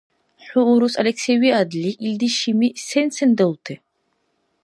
ХӀу 0.45 0.61
урус 0.73 0.93
Алексей 1.01 1.37
виадли, 1.43 1.91
илди 2.05 2.29
шими 2.37 2.67
сен-сен 2.87 3.31
далути?. 3.37 3.75